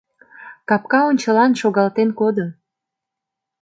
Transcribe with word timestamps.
Капка 0.69 0.99
ончылан 1.09 1.51
шогалтен 1.61 2.09
кодо. 2.19 2.45